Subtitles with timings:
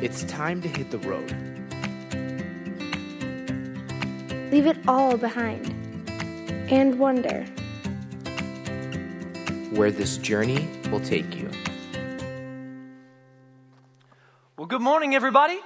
[0.00, 1.28] It's time to hit the road.
[4.52, 5.74] Leave it all behind
[6.70, 7.44] and wonder
[9.72, 11.50] where this journey will take you.
[14.56, 15.58] Well, good morning, everybody.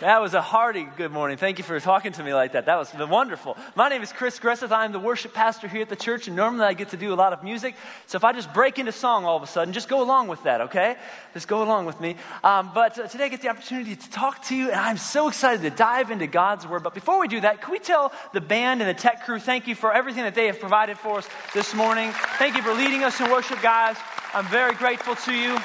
[0.00, 1.36] That was a hearty good morning.
[1.36, 2.64] Thank you for talking to me like that.
[2.64, 3.58] That was wonderful.
[3.74, 4.72] My name is Chris Gresseth.
[4.72, 7.16] I'm the worship pastor here at the church, and normally I get to do a
[7.16, 7.74] lot of music.
[8.06, 10.42] So if I just break into song all of a sudden, just go along with
[10.44, 10.96] that, okay?
[11.34, 12.16] Just go along with me.
[12.42, 15.28] Um, but uh, today I get the opportunity to talk to you, and I'm so
[15.28, 16.82] excited to dive into God's Word.
[16.82, 19.68] But before we do that, can we tell the band and the tech crew thank
[19.68, 22.10] you for everything that they have provided for us this morning?
[22.38, 23.98] Thank you for leading us in worship, guys.
[24.32, 25.58] I'm very grateful to you,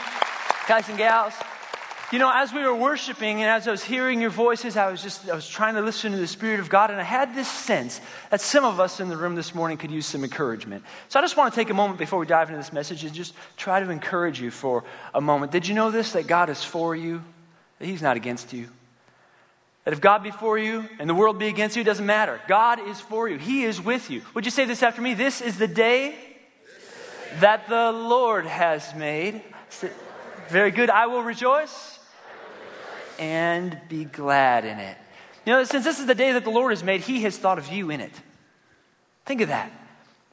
[0.67, 1.35] guys and gals.
[2.11, 5.01] You know, as we were worshiping and as I was hearing your voices, I was
[5.01, 7.47] just I was trying to listen to the Spirit of God, and I had this
[7.47, 10.83] sense that some of us in the room this morning could use some encouragement.
[11.09, 13.11] So I just want to take a moment before we dive into this message and
[13.11, 14.83] just try to encourage you for
[15.15, 15.51] a moment.
[15.51, 16.11] Did you know this?
[16.11, 17.23] That God is for you,
[17.79, 18.69] that He's not against you.
[19.83, 22.39] That if God be for you and the world be against you, it doesn't matter.
[22.47, 23.39] God is for you.
[23.39, 24.21] He is with you.
[24.35, 25.15] Would you say this after me?
[25.15, 26.15] This is the day
[27.39, 29.41] that the Lord has made.
[30.49, 30.91] Very good.
[30.91, 31.94] I will rejoice
[33.19, 34.97] and be glad in it.
[35.45, 37.59] You know, since this is the day that the Lord has made, He has thought
[37.59, 38.11] of you in it.
[39.25, 39.71] Think of that.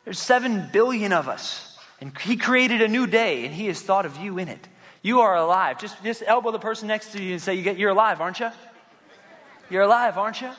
[0.05, 4.07] There's seven billion of us, and He created a new day, and He has thought
[4.07, 4.69] of you in it.
[5.03, 5.79] You are alive.
[5.79, 8.41] Just, just elbow the person next to you and say, you get, You're alive, aren't
[8.41, 8.51] you?
[9.69, 10.51] You're alive, aren't you?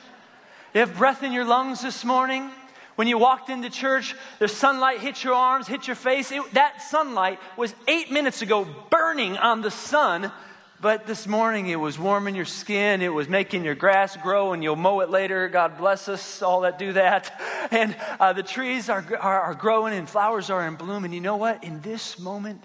[0.72, 2.50] You have breath in your lungs this morning.
[2.96, 6.30] When you walked into church, the sunlight hit your arms, hit your face.
[6.30, 10.30] It, that sunlight was eight minutes ago burning on the sun
[10.80, 14.62] but this morning it was warming your skin, it was making your grass grow, and
[14.62, 15.48] you'll mow it later.
[15.48, 17.40] God bless us, all that do that.
[17.70, 21.04] And uh, the trees are, are, are growing and flowers are in bloom.
[21.06, 21.64] And you know what?
[21.64, 22.62] In this moment,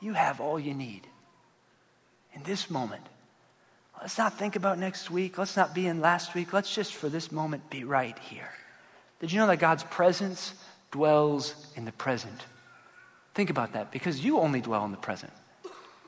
[0.00, 1.06] you have all you need.
[2.34, 3.02] In this moment.
[4.00, 5.36] Let's not think about next week.
[5.36, 6.54] Let's not be in last week.
[6.54, 8.48] Let's just, for this moment, be right here.
[9.20, 10.54] Did you know that God's presence
[10.90, 12.40] dwells in the present?
[13.34, 15.32] Think about that because you only dwell in the present.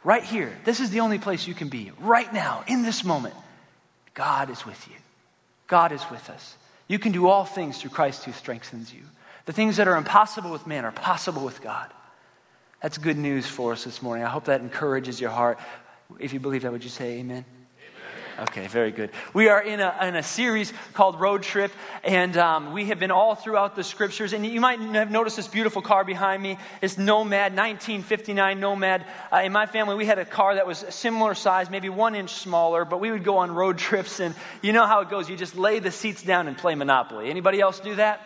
[0.02, 0.56] Right here.
[0.64, 1.92] This is the only place you can be.
[2.00, 3.34] Right now, in this moment.
[4.14, 4.96] God is with you.
[5.66, 6.56] God is with us.
[6.88, 9.02] You can do all things through Christ who strengthens you.
[9.46, 11.90] The things that are impossible with man are possible with God.
[12.82, 14.24] That's good news for us this morning.
[14.24, 15.58] I hope that encourages your heart.
[16.18, 17.44] If you believe that, would you say amen?
[18.40, 19.10] Okay, very good.
[19.34, 21.70] We are in a, in a series called Road Trip,
[22.02, 24.32] and um, we have been all throughout the scriptures.
[24.32, 26.56] And you might have noticed this beautiful car behind me.
[26.80, 29.04] It's Nomad, 1959 Nomad.
[29.30, 32.32] Uh, in my family, we had a car that was similar size, maybe one inch
[32.32, 35.28] smaller, but we would go on road trips, and you know how it goes.
[35.28, 37.28] You just lay the seats down and play Monopoly.
[37.28, 38.22] Anybody else do that?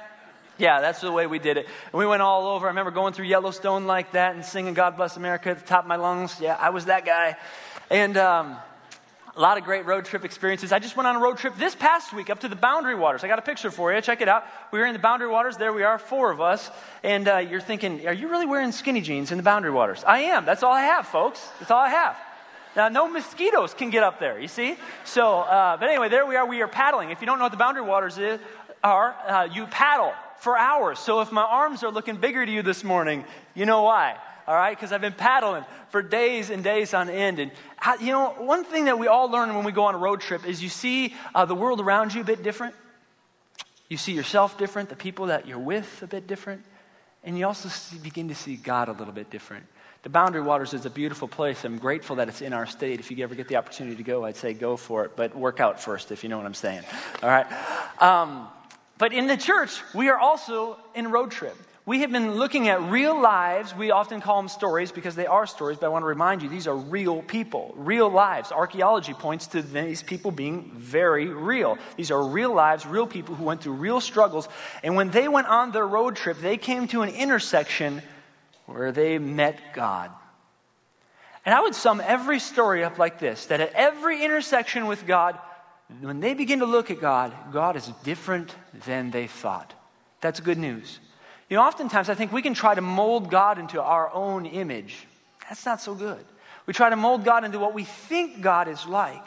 [0.58, 1.66] Yeah, that's the way we did it.
[1.66, 2.66] And we went all over.
[2.66, 5.82] I remember going through Yellowstone like that and singing God Bless America at the top
[5.82, 6.41] of my lungs.
[6.41, 7.36] Yeah, I was that guy.
[7.91, 8.58] And, um,
[9.37, 10.71] a lot of great road trip experiences.
[10.71, 13.25] I just went on a road trip this past week up to the Boundary Waters.
[13.25, 14.00] I got a picture for you.
[14.00, 14.45] Check it out.
[14.71, 15.56] We were in the Boundary Waters.
[15.56, 16.71] There we are, four of us.
[17.03, 20.05] And uh, you're thinking, are you really wearing skinny jeans in the Boundary Waters?
[20.06, 20.44] I am.
[20.44, 21.49] That's all I have, folks.
[21.59, 22.17] That's all I have.
[22.77, 24.77] Now, no mosquitoes can get up there, you see?
[25.05, 26.47] So, uh, but anyway, there we are.
[26.47, 27.11] We are paddling.
[27.11, 28.39] If you don't know what the Boundary Waters is,
[28.84, 31.00] are, uh, you paddle for hours.
[31.00, 33.25] So if my arms are looking bigger to you this morning,
[33.55, 34.77] you know why all right?
[34.77, 37.38] Because I've been paddling for days and days on end.
[37.38, 37.50] And,
[38.00, 40.47] you know, one thing that we all learn when we go on a road trip
[40.47, 42.75] is you see uh, the world around you a bit different.
[43.88, 46.65] You see yourself different, the people that you're with a bit different.
[47.22, 49.66] And you also see, begin to see God a little bit different.
[50.03, 51.65] The Boundary Waters is a beautiful place.
[51.65, 53.00] I'm grateful that it's in our state.
[53.00, 55.61] If you ever get the opportunity to go, I'd say go for it, but work
[55.61, 56.82] out first, if you know what I'm saying.
[57.22, 57.47] All right?
[58.03, 58.49] Um,
[58.99, 61.56] but in the church, we are also in road trip.
[61.87, 63.75] We have been looking at real lives.
[63.77, 66.49] We often call them stories because they are stories, but I want to remind you
[66.49, 68.50] these are real people, real lives.
[68.53, 71.77] Archaeology points to these people being very real.
[71.99, 74.49] These are real lives, real people who went through real struggles.
[74.83, 78.00] And when they went on their road trip, they came to an intersection
[78.65, 80.11] where they met God.
[81.44, 85.38] And I would sum every story up like this that at every intersection with God,
[86.00, 88.55] when they begin to look at God, God is different
[88.87, 89.75] than they thought.
[90.23, 90.99] That's good news.
[91.55, 95.06] You know, oftentimes I think we can try to mold God into our own image.
[95.49, 96.19] That's not so good.
[96.67, 99.25] We try to mold God into what we think God is like.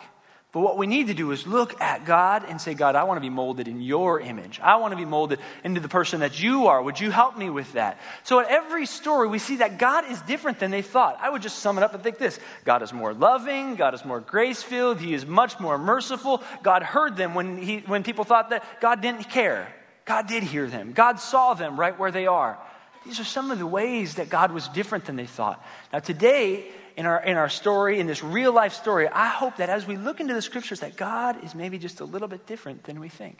[0.52, 3.16] But what we need to do is look at God and say, God, I want
[3.16, 4.60] to be molded in your image.
[4.62, 6.82] I want to be molded into the person that you are.
[6.82, 7.98] Would you help me with that?
[8.26, 11.18] So, at every story, we see that God is different than they thought.
[11.22, 14.04] I would just sum it up and think this God is more loving, God is
[14.04, 16.44] more grace filled, He is much more merciful.
[16.62, 19.74] God heard them when, he, when people thought that God didn't care.
[20.08, 20.94] God did hear them.
[20.94, 22.58] God saw them right where they are.
[23.06, 25.64] These are some of the ways that God was different than they thought.
[25.94, 26.66] Now, today,
[26.96, 29.98] in our, in our story, in this real life story, I hope that as we
[29.98, 33.10] look into the scriptures, that God is maybe just a little bit different than we
[33.10, 33.38] think.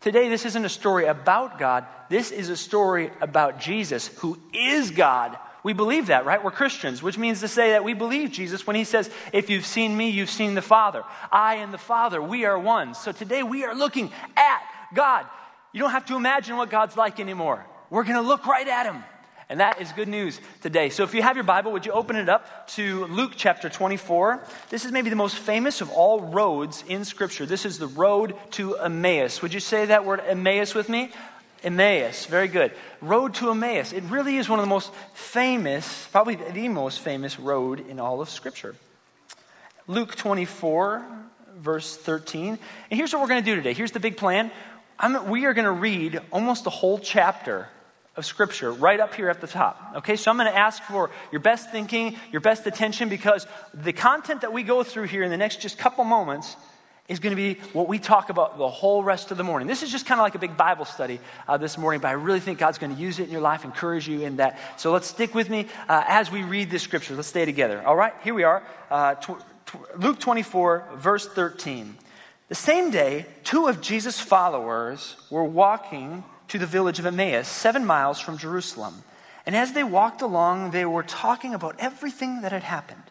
[0.00, 1.84] Today, this isn't a story about God.
[2.08, 5.36] This is a story about Jesus, who is God.
[5.64, 6.42] We believe that, right?
[6.42, 9.66] We're Christians, which means to say that we believe Jesus when he says, If you've
[9.66, 11.04] seen me, you've seen the Father.
[11.30, 12.94] I and the Father, we are one.
[12.94, 14.62] So today we are looking at
[14.92, 15.26] God.
[15.72, 17.64] You don't have to imagine what God's like anymore.
[17.90, 19.02] We're going to look right at him.
[19.48, 20.88] And that is good news today.
[20.88, 24.42] So if you have your Bible, would you open it up to Luke chapter 24?
[24.70, 27.44] This is maybe the most famous of all roads in Scripture.
[27.44, 29.42] This is the road to Emmaus.
[29.42, 31.10] Would you say that word Emmaus with me?
[31.62, 32.24] Emmaus.
[32.26, 32.72] Very good.
[33.02, 33.92] Road to Emmaus.
[33.92, 38.22] It really is one of the most famous, probably the most famous road in all
[38.22, 38.74] of Scripture.
[39.86, 41.04] Luke 24,
[41.58, 42.58] verse 13.
[42.90, 43.74] And here's what we're going to do today.
[43.74, 44.50] Here's the big plan.
[45.02, 47.68] I'm, we are going to read almost the whole chapter
[48.14, 49.94] of Scripture right up here at the top.
[49.96, 53.92] Okay, so I'm going to ask for your best thinking, your best attention, because the
[53.92, 56.56] content that we go through here in the next just couple moments
[57.08, 59.66] is going to be what we talk about the whole rest of the morning.
[59.66, 61.18] This is just kind of like a big Bible study
[61.48, 63.64] uh, this morning, but I really think God's going to use it in your life,
[63.64, 64.58] encourage you in that.
[64.76, 67.16] So let's stick with me uh, as we read this scripture.
[67.16, 67.84] Let's stay together.
[67.84, 68.62] All right, here we are.
[68.88, 71.96] Uh, tw- tw- Luke 24, verse 13.
[72.52, 77.86] The same day, two of Jesus' followers were walking to the village of Emmaus, seven
[77.86, 79.04] miles from Jerusalem.
[79.46, 83.04] And as they walked along, they were talking about everything that had happened.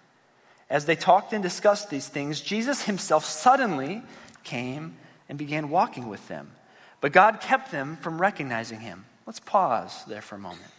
[0.69, 4.03] As they talked and discussed these things, Jesus himself suddenly
[4.43, 4.95] came
[5.27, 6.51] and began walking with them.
[6.99, 9.05] But God kept them from recognizing him.
[9.25, 10.69] Let's pause there for a moment.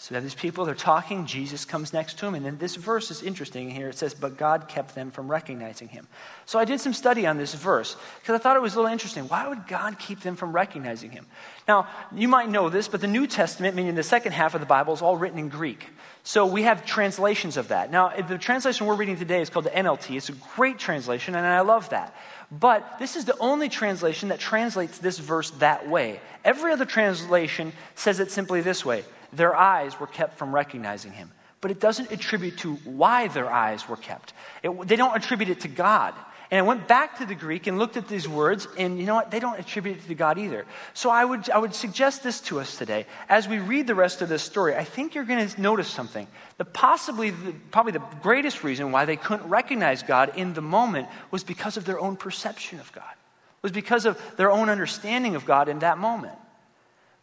[0.00, 2.36] So these people, they're talking, Jesus comes next to him.
[2.36, 3.88] and then this verse is interesting here.
[3.88, 6.06] It says, But God kept them from recognizing him.
[6.46, 8.92] So I did some study on this verse because I thought it was a little
[8.92, 9.24] interesting.
[9.24, 11.26] Why would God keep them from recognizing him?
[11.66, 14.68] Now, you might know this, but the New Testament, meaning the second half of the
[14.68, 15.84] Bible, is all written in Greek.
[16.22, 17.90] So we have translations of that.
[17.90, 20.16] Now, the translation we're reading today is called the NLT.
[20.16, 22.14] It's a great translation, and I love that.
[22.52, 26.20] But this is the only translation that translates this verse that way.
[26.44, 31.32] Every other translation says it simply this way their eyes were kept from recognizing him.
[31.60, 34.32] But it doesn't attribute to why their eyes were kept.
[34.62, 36.14] It, they don't attribute it to God.
[36.50, 39.16] And I went back to the Greek and looked at these words, and you know
[39.16, 39.30] what?
[39.30, 40.64] They don't attribute it to God either.
[40.94, 43.04] So I would, I would suggest this to us today.
[43.28, 46.26] As we read the rest of this story, I think you're going to notice something.
[46.56, 51.08] The possibly, the, probably the greatest reason why they couldn't recognize God in the moment
[51.30, 53.04] was because of their own perception of God,
[53.60, 56.38] was because of their own understanding of God in that moment.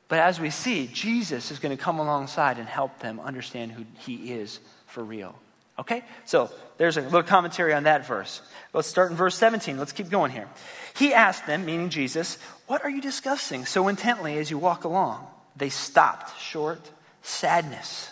[0.07, 3.85] But as we see, Jesus is going to come alongside and help them understand who
[3.99, 5.35] he is for real.
[5.79, 6.03] Okay?
[6.25, 8.41] So there's a little commentary on that verse.
[8.73, 9.77] Let's start in verse 17.
[9.77, 10.47] Let's keep going here.
[10.95, 12.37] He asked them, meaning Jesus,
[12.67, 15.25] What are you discussing so intently as you walk along?
[15.55, 16.81] They stopped short,
[17.21, 18.09] sadness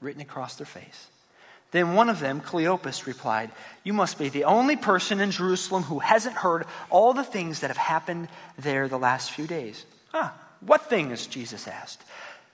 [0.00, 1.06] written across their face.
[1.70, 3.52] Then one of them, Cleopas, replied,
[3.84, 7.68] You must be the only person in Jerusalem who hasn't heard all the things that
[7.68, 8.28] have happened
[8.58, 9.84] there the last few days.
[10.12, 11.26] Ah, what things?
[11.26, 12.02] Jesus asked.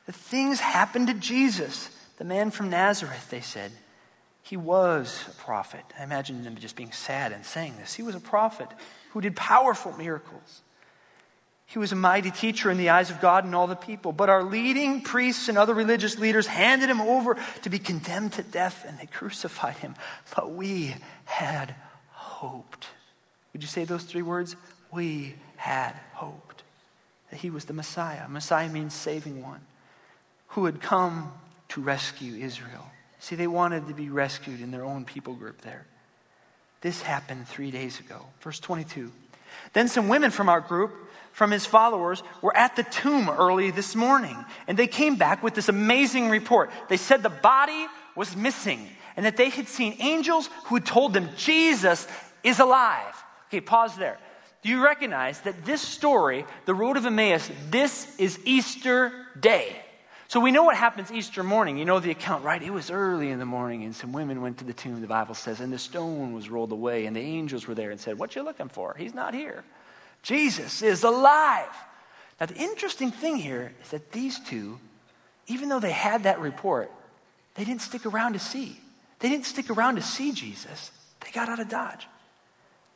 [0.06, 3.73] The things happened to Jesus, the man from Nazareth, they said.
[4.43, 5.82] He was a prophet.
[5.99, 7.94] I imagine them just being sad and saying this.
[7.94, 8.69] He was a prophet
[9.11, 10.62] who did powerful miracles.
[11.67, 14.12] He was a mighty teacher in the eyes of God and all the people.
[14.12, 18.44] But our leading priests and other religious leaders handed him over to be condemned to
[18.44, 19.97] death and they crucified him.
[20.37, 20.94] But we
[21.25, 21.75] had
[22.12, 22.87] hoped.
[23.53, 24.55] Would you say those three words?
[24.93, 26.56] We had hoped
[27.36, 28.26] that he was the Messiah.
[28.28, 29.60] Messiah means saving one
[30.48, 31.31] who had come
[31.69, 32.86] to rescue Israel.
[33.19, 35.84] See, they wanted to be rescued in their own people group there.
[36.81, 38.24] This happened three days ago.
[38.40, 39.12] Verse 22.
[39.74, 40.94] Then some women from our group,
[41.32, 45.55] from his followers, were at the tomb early this morning, and they came back with
[45.55, 46.70] this amazing report.
[46.88, 51.12] They said the body was missing, and that they had seen angels who had told
[51.12, 52.08] them Jesus
[52.43, 53.14] is alive.
[53.48, 54.16] Okay, pause there.
[54.67, 59.77] Do you recognize that this story, the road of Emmaus, this is Easter Day?
[60.27, 61.79] So we know what happens Easter morning.
[61.79, 62.61] You know the account, right?
[62.61, 65.37] It was early in the morning, and some women went to the tomb, the Bible
[65.37, 68.35] says, and the stone was rolled away, and the angels were there and said, What
[68.35, 68.96] you looking for?
[68.99, 69.63] He's not here.
[70.25, 71.70] Jesus is alive.
[72.41, 74.81] Now, the interesting thing here is that these two,
[75.46, 76.91] even though they had that report,
[77.55, 78.81] they didn't stick around to see.
[79.20, 80.91] They didn't stick around to see Jesus.
[81.20, 82.08] They got out of Dodge.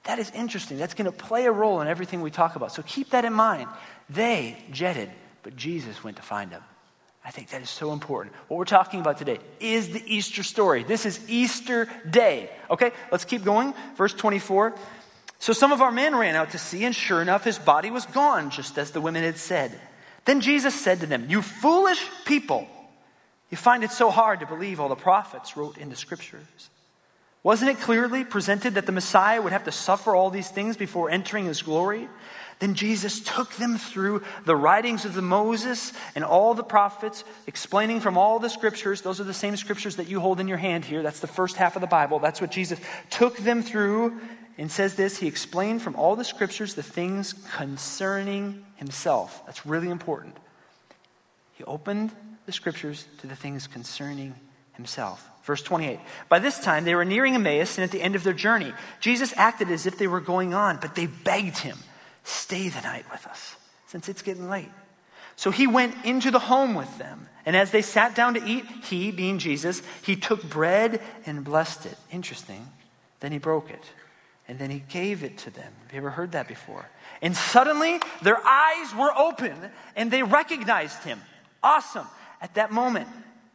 [0.04, 0.78] That is interesting.
[0.78, 2.72] That's going to play a role in everything we talk about.
[2.72, 3.68] So keep that in mind.
[4.08, 5.10] They jetted,
[5.42, 6.62] but Jesus went to find them.
[7.24, 8.34] I think that is so important.
[8.48, 10.84] What we're talking about today is the Easter story.
[10.84, 12.50] This is Easter Day.
[12.70, 13.74] Okay, let's keep going.
[13.96, 14.74] Verse 24.
[15.38, 18.06] So some of our men ran out to see, and sure enough, his body was
[18.06, 19.78] gone, just as the women had said.
[20.24, 22.66] Then Jesus said to them, You foolish people,
[23.50, 26.70] You find it so hard to believe all the prophets wrote in the scriptures.
[27.42, 31.10] Wasn't it clearly presented that the Messiah would have to suffer all these things before
[31.10, 32.08] entering his glory?
[32.58, 38.00] Then Jesus took them through the writings of the Moses and all the prophets, explaining
[38.00, 39.00] from all the scriptures.
[39.00, 41.02] Those are the same scriptures that you hold in your hand here.
[41.02, 42.18] That's the first half of the Bible.
[42.18, 42.78] That's what Jesus
[43.08, 44.20] took them through
[44.58, 49.42] and says this He explained from all the scriptures the things concerning himself.
[49.46, 50.36] That's really important.
[51.54, 52.12] He opened
[52.44, 54.34] the scriptures to the things concerning
[54.80, 55.28] himself.
[55.44, 56.00] Verse 28.
[56.28, 58.72] By this time, they were nearing Emmaus and at the end of their journey.
[59.00, 61.76] Jesus acted as if they were going on, but they begged him,
[62.24, 63.56] Stay the night with us,
[63.86, 64.68] since it's getting late.
[65.36, 67.26] So he went into the home with them.
[67.46, 71.86] And as they sat down to eat, he, being Jesus, he took bread and blessed
[71.86, 71.96] it.
[72.12, 72.68] Interesting.
[73.20, 73.82] Then he broke it.
[74.46, 75.72] And then he gave it to them.
[75.84, 76.86] Have you ever heard that before?
[77.22, 79.54] And suddenly their eyes were open
[79.96, 81.20] and they recognized him.
[81.62, 82.06] Awesome.
[82.42, 83.08] At that moment,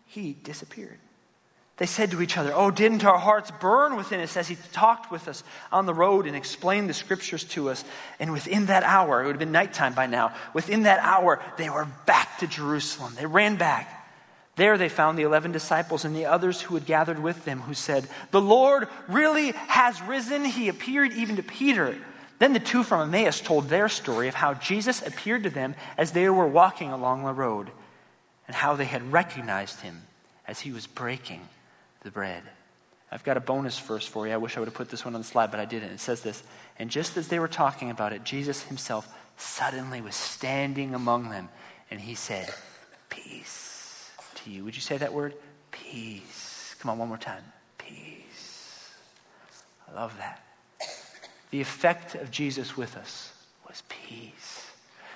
[0.08, 1.00] he disappeared.
[1.78, 5.12] They said to each other, Oh, didn't our hearts burn within us as he talked
[5.12, 7.84] with us on the road and explained the scriptures to us?
[8.18, 11.70] And within that hour, it would have been nighttime by now, within that hour, they
[11.70, 13.14] were back to Jerusalem.
[13.18, 13.92] They ran back.
[14.56, 17.74] There they found the 11 disciples and the others who had gathered with them, who
[17.74, 20.46] said, The Lord really has risen.
[20.46, 21.98] He appeared even to Peter.
[22.40, 26.12] Then the two from Emmaus told their story of how Jesus appeared to them as
[26.12, 27.70] they were walking along the road
[28.48, 30.04] and how they had recognized him
[30.48, 31.42] as he was breaking
[32.06, 32.44] the bread.
[33.12, 34.34] I've got a bonus verse for you.
[34.34, 35.90] I wish I would have put this one on the slide, but I didn't.
[35.90, 36.42] It says this
[36.80, 41.50] And just as they were talking about it, Jesus himself suddenly was standing among them,
[41.92, 42.54] and he said,
[43.10, 44.64] Peace to you.
[44.64, 45.34] Would you say that word?
[45.72, 46.76] Peace.
[46.80, 47.44] Come on, one more time.
[47.78, 48.92] Peace.
[49.90, 50.42] I love that.
[51.52, 53.34] The effect of Jesus with us
[53.68, 54.65] was peace.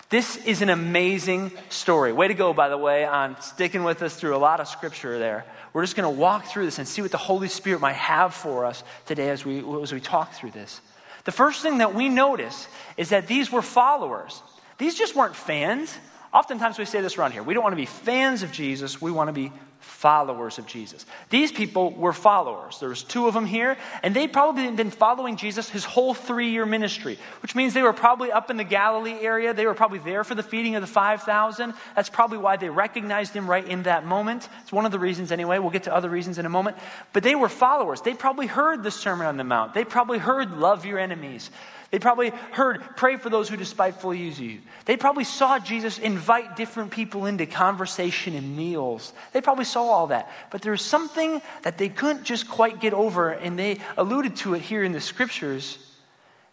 [0.10, 2.12] This is an amazing story.
[2.12, 5.20] Way to go, by the way, on sticking with us through a lot of scripture
[5.20, 5.46] there.
[5.72, 8.34] We're just going to walk through this and see what the Holy Spirit might have
[8.34, 10.82] for us today as we, as we talk through this.
[11.26, 14.42] The first thing that we notice is that these were followers.
[14.80, 15.96] These just weren't fans.
[16.34, 17.44] Oftentimes we say this around here.
[17.44, 21.06] We don't want to be fans of Jesus, we want to be followers of Jesus.
[21.30, 22.80] These people were followers.
[22.80, 26.66] There was two of them here, and they'd probably been following Jesus his whole three-year
[26.66, 29.54] ministry, which means they were probably up in the Galilee area.
[29.54, 31.74] They were probably there for the feeding of the 5,000.
[31.96, 34.50] That's probably why they recognized him right in that moment.
[34.62, 35.60] It's one of the reasons anyway.
[35.60, 36.78] We'll get to other reasons in a moment.
[37.14, 38.02] But they were followers.
[38.02, 39.74] They probably heard the Sermon on the Mount.
[39.74, 41.52] They probably heard love your enemies.
[41.92, 44.60] They probably heard, pray for those who despitefully use you.
[44.86, 49.12] They probably saw Jesus invite different people into conversation and meals.
[49.34, 50.32] They probably saw all that.
[50.52, 54.54] But there was something that they couldn't just quite get over, and they alluded to
[54.54, 55.80] it here in the scriptures,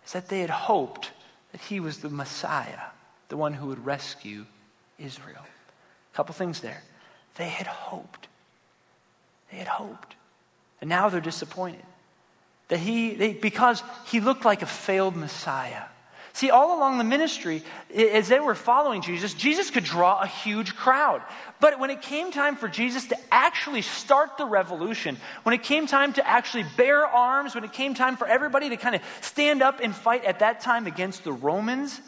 [0.07, 1.11] is that they had hoped
[1.53, 2.81] that he was the Messiah,
[3.29, 4.47] the one who would rescue
[4.99, 5.45] Israel.
[6.13, 6.83] A couple things there.
[7.35, 8.29] They had hoped.
[9.51, 10.15] They had hoped.
[10.81, 11.85] And now they're disappointed.
[12.69, 15.85] That he, they, because he looked like a failed Messiah.
[16.37, 17.63] See, all along the ministry,
[17.97, 21.23] as they were following Jesus, Jesus could draw a huge crowd.
[21.61, 25.87] But when it came time for Jesus to actually start the revolution, when it came
[25.87, 29.63] time to actually bear arms, when it came time for everybody to kind of stand
[29.63, 32.03] up and fight at that time against the Romans,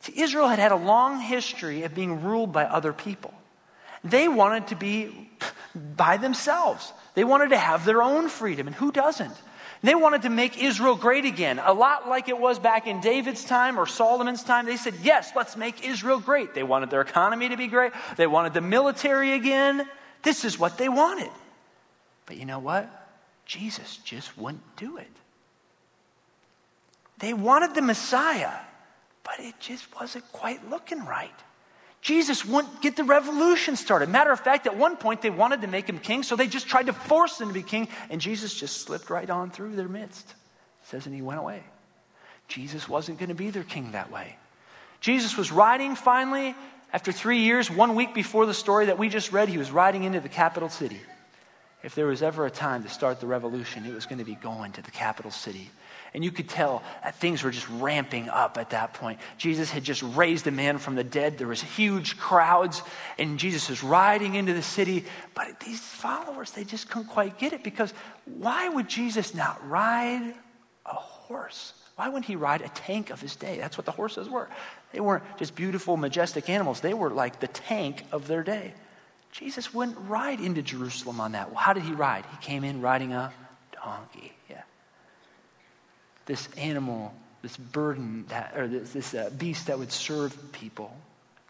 [0.00, 3.32] see, Israel had had a long history of being ruled by other people.
[4.02, 5.30] They wanted to be
[5.96, 6.92] by themselves.
[7.14, 9.34] They wanted to have their own freedom, and who doesn't?
[9.82, 13.44] They wanted to make Israel great again, a lot like it was back in David's
[13.44, 14.66] time or Solomon's time.
[14.66, 16.52] They said, Yes, let's make Israel great.
[16.52, 19.88] They wanted their economy to be great, they wanted the military again.
[20.22, 21.30] This is what they wanted.
[22.26, 22.88] But you know what?
[23.46, 25.08] Jesus just wouldn't do it.
[27.18, 28.52] They wanted the Messiah,
[29.24, 31.34] but it just wasn't quite looking right.
[32.02, 34.08] Jesus wouldn't get the revolution started.
[34.08, 36.66] Matter of fact, at one point they wanted to make him king, so they just
[36.66, 39.88] tried to force him to be king, and Jesus just slipped right on through their
[39.88, 40.30] midst.
[40.30, 41.62] It says, and he went away.
[42.48, 44.36] Jesus wasn't going to be their king that way.
[45.00, 46.54] Jesus was riding finally,
[46.92, 50.04] after three years, one week before the story that we just read, he was riding
[50.04, 51.00] into the capital city.
[51.82, 54.34] If there was ever a time to start the revolution, it was going to be
[54.34, 55.70] going to the capital city
[56.12, 59.20] and you could tell that things were just ramping up at that point.
[59.38, 61.38] Jesus had just raised a man from the dead.
[61.38, 62.82] There was huge crowds,
[63.18, 65.04] and Jesus was riding into the city.
[65.34, 70.34] But these followers, they just couldn't quite get it because why would Jesus not ride
[70.86, 71.74] a horse?
[71.96, 73.58] Why wouldn't he ride a tank of his day?
[73.58, 74.48] That's what the horses were.
[74.92, 76.80] They weren't just beautiful, majestic animals.
[76.80, 78.74] They were like the tank of their day.
[79.30, 81.50] Jesus wouldn't ride into Jerusalem on that.
[81.50, 82.24] Well, how did he ride?
[82.30, 83.32] He came in riding a
[83.72, 84.32] donkey.
[86.26, 90.96] This animal, this burden, that, or this, this uh, beast that would serve people.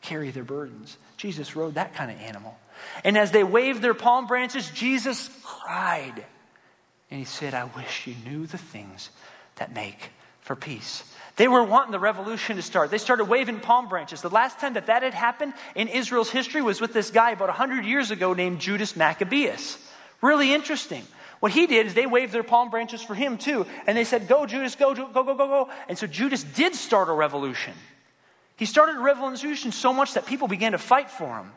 [0.02, 0.96] carry their burdens.
[1.16, 2.56] Jesus rode that kind of animal.
[3.04, 6.24] And as they waved their palm branches, Jesus cried.
[7.10, 9.10] And he said, I wish you knew the things
[9.56, 10.10] that make
[10.40, 11.04] for peace.
[11.36, 12.90] They were wanting the revolution to start.
[12.90, 14.20] They started waving palm branches.
[14.20, 17.48] The last time that that had happened in Israel's history was with this guy about
[17.48, 19.78] 100 years ago named Judas Maccabeus.
[20.22, 21.04] Really interesting.
[21.40, 24.28] What he did is they waved their palm branches for him too, and they said,
[24.28, 25.70] Go, Judas, go, go, go, go, go.
[25.88, 27.72] And so Judas did start a revolution.
[28.56, 31.50] He started a revolution so much that people began to fight for him.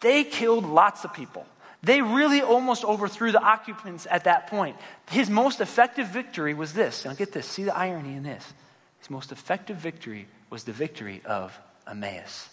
[0.00, 1.44] They killed lots of people.
[1.82, 4.76] They really almost overthrew the occupants at that point.
[5.10, 7.04] His most effective victory was this.
[7.04, 8.52] Now, get this, see the irony in this.
[8.98, 11.56] His most effective victory was the victory of
[11.86, 12.48] Emmaus.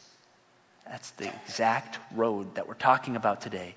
[0.86, 3.76] That's the exact road that we're talking about today.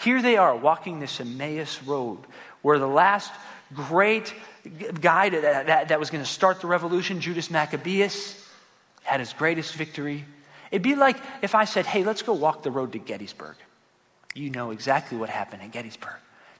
[0.00, 2.18] Here they are walking this Emmaus road,
[2.62, 3.32] where the last
[3.74, 4.32] great
[5.00, 8.46] guy that, that, that was going to start the revolution, Judas Maccabeus,
[9.02, 10.24] had his greatest victory.
[10.70, 13.56] It'd be like if I said, hey, let's go walk the road to Gettysburg.
[14.34, 16.16] You know exactly what happened at Gettysburg.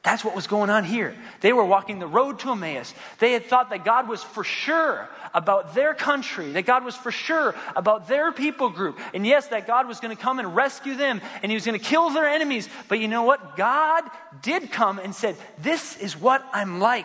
[0.09, 1.15] That's what was going on here.
[1.43, 2.95] They were walking the road to Emmaus.
[3.19, 7.11] They had thought that God was for sure about their country, that God was for
[7.13, 8.99] sure about their people group.
[9.13, 11.79] And yes, that God was going to come and rescue them and he was going
[11.79, 12.71] to kill their enemies.
[12.89, 13.55] But you know what?
[13.55, 14.03] God
[14.41, 17.05] did come and said, This is what I'm like.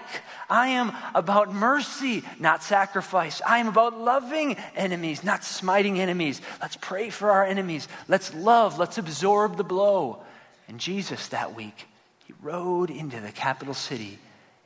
[0.49, 3.41] I am about mercy, not sacrifice.
[3.45, 6.39] I am about loving enemies, not smiting enemies.
[6.61, 7.89] Let's pray for our enemies.
[8.07, 8.79] Let's love.
[8.79, 10.23] Let's absorb the blow.
[10.69, 11.87] And Jesus that week,
[12.25, 14.19] he rode into the capital city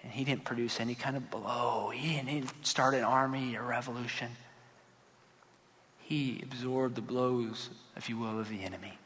[0.03, 1.91] and he didn't produce any kind of blow.
[1.93, 4.29] He didn't start an army a revolution.
[5.99, 8.97] He absorbed the blows, if you will, of the enemy.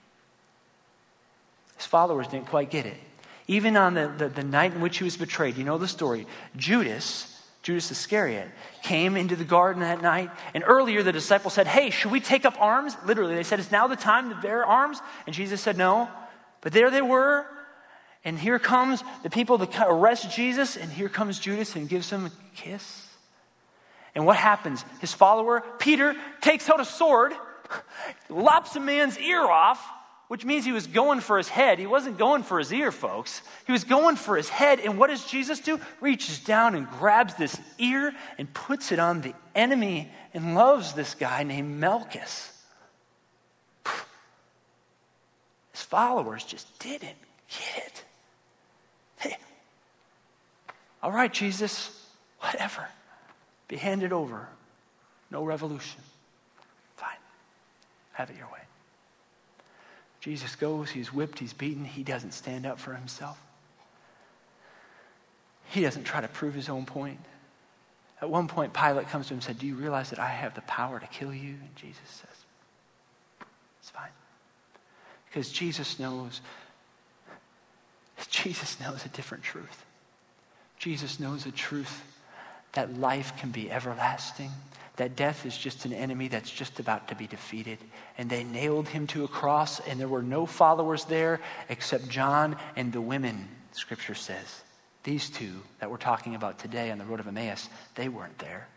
[1.78, 2.98] His followers didn't quite get it.
[3.48, 6.28] Even on the, the, the night in which he was betrayed, you know the story.
[6.56, 8.50] Judas, Judas Iscariot,
[8.84, 10.30] came into the garden that night.
[10.54, 12.96] And earlier the disciples said, Hey, should we take up arms?
[13.04, 15.02] Literally, they said, It's now the time to bear arms.
[15.26, 16.08] And Jesus said, No.
[16.62, 17.48] But there they were,
[18.24, 22.26] and here comes the people that arrest Jesus, and here comes Judas and gives him
[22.26, 23.08] a kiss.
[24.14, 24.86] And what happens?
[25.00, 27.34] His follower, Peter, takes out a sword,
[28.30, 29.84] lops a man's ear off,
[30.28, 31.80] which means he was going for his head.
[31.80, 33.42] He wasn't going for his ear, folks.
[33.66, 34.80] He was going for his head.
[34.80, 35.80] And what does Jesus do?
[36.00, 41.16] Reaches down and grabs this ear and puts it on the enemy and loves this
[41.16, 42.54] guy named Malchus.
[45.74, 47.18] His followers just didn't
[47.50, 48.04] get it.
[51.02, 52.06] All right, Jesus,
[52.40, 52.88] whatever.
[53.68, 54.48] Be handed over.
[55.30, 56.02] No revolution.
[56.96, 57.18] Fine.
[58.14, 58.60] Have it your way.
[60.20, 63.42] Jesus goes, he's whipped, he's beaten, he doesn't stand up for himself.
[65.70, 67.20] He doesn't try to prove his own point.
[68.22, 70.54] At one point, Pilate comes to him and said, Do you realize that I have
[70.54, 71.50] the power to kill you?
[71.50, 72.46] And Jesus says,
[73.80, 74.12] It's fine.
[75.28, 76.42] Because Jesus knows
[78.30, 79.86] Jesus knows a different truth.
[80.82, 82.02] Jesus knows a truth
[82.72, 84.50] that life can be everlasting,
[84.96, 87.78] that death is just an enemy that's just about to be defeated.
[88.18, 91.40] And they nailed him to a cross, and there were no followers there
[91.70, 94.64] except John and the women, scripture says.
[95.04, 98.68] These two that we're talking about today on the road of Emmaus, they weren't there.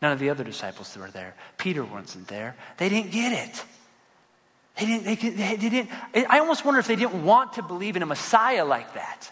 [0.00, 1.34] None of the other disciples that were there.
[1.58, 2.56] Peter wasn't there.
[2.78, 3.64] They didn't get it.
[4.78, 5.90] They didn't, they, they didn't,
[6.30, 9.30] I almost wonder if they didn't want to believe in a Messiah like that.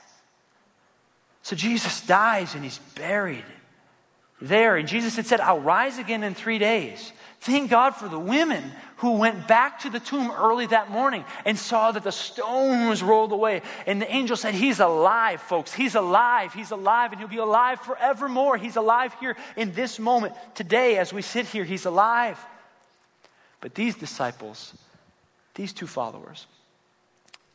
[1.42, 3.44] So Jesus dies and he's buried
[4.40, 4.76] there.
[4.76, 7.12] And Jesus had said, I'll rise again in three days.
[7.40, 8.62] Thank God for the women
[8.98, 13.02] who went back to the tomb early that morning and saw that the stone was
[13.02, 13.62] rolled away.
[13.85, 15.72] And the angel said, He's alive, folks.
[15.72, 16.55] He's alive.
[16.55, 18.57] He's alive, and he'll be alive forevermore.
[18.57, 20.35] He's alive here in this moment.
[20.55, 22.38] Today, as we sit here, he's alive.
[23.61, 24.72] But these disciples,
[25.55, 26.46] these two followers,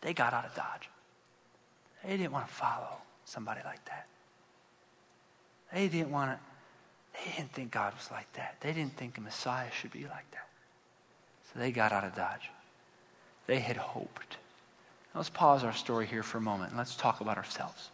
[0.01, 0.89] they got out of Dodge.
[2.03, 2.97] They didn't want to follow
[3.27, 4.07] somebody like that.
[5.73, 6.39] They didn't want to,
[7.13, 8.55] they didn't think God was like that.
[8.61, 10.47] They didn't think a Messiah should be like that.
[11.51, 12.49] So they got out of Dodge.
[13.45, 14.37] They had hoped.
[15.13, 17.89] Now let's pause our story here for a moment and let's talk about ourselves.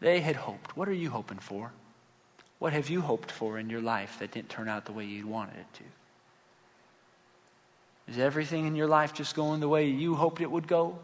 [0.00, 0.76] They had hoped.
[0.76, 1.72] What are you hoping for?
[2.58, 5.26] What have you hoped for in your life that didn't turn out the way you
[5.26, 5.84] wanted it to?
[8.12, 10.98] Is everything in your life just going the way you hoped it would go?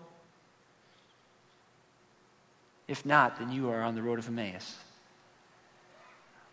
[2.89, 4.77] If not, then you are on the road of Emmaus.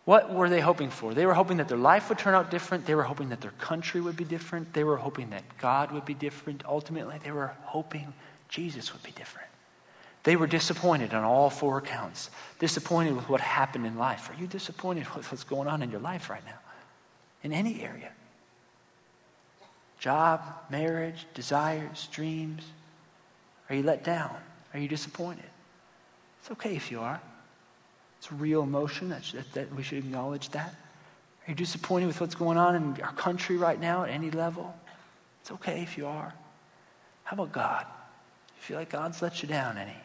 [0.04, 1.14] What were they hoping for?
[1.14, 2.84] They were hoping that their life would turn out different.
[2.84, 4.74] They were hoping that their country would be different.
[4.74, 6.62] They were hoping that God would be different.
[6.66, 8.12] Ultimately, they were hoping
[8.48, 9.48] Jesus would be different.
[10.24, 12.30] They were disappointed on all four accounts.
[12.58, 14.30] Disappointed with what happened in life.
[14.30, 16.58] Are you disappointed with what's going on in your life right now?
[17.42, 18.10] In any area?
[19.98, 22.62] Job, marriage, desires, dreams?
[23.70, 24.36] Are you let down?
[24.74, 25.44] Are you disappointed?
[26.44, 27.18] It's okay if you are.
[28.18, 30.74] It's real emotion that, that, that we should acknowledge that.
[31.46, 34.76] Are you disappointed with what's going on in our country right now at any level?
[35.40, 36.34] It's okay if you are.
[37.22, 37.86] How about God?
[38.56, 39.96] You feel like God's let you down any?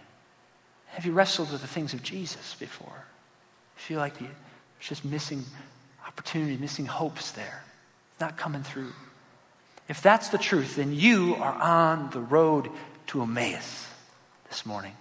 [0.92, 2.88] Have you wrestled with the things of Jesus before?
[3.76, 4.32] You feel like there's
[4.80, 5.44] just missing
[6.08, 7.64] opportunity, missing hopes there.
[8.14, 8.94] It's not coming through.
[9.90, 12.70] If that's the truth, then you are on the road
[13.08, 13.88] to Emmaus
[14.48, 14.94] this morning.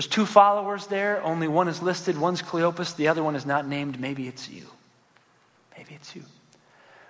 [0.00, 1.22] There's two followers there.
[1.22, 2.16] Only one is listed.
[2.16, 2.96] One's Cleopas.
[2.96, 4.00] The other one is not named.
[4.00, 4.62] Maybe it's you.
[5.76, 6.22] Maybe it's you.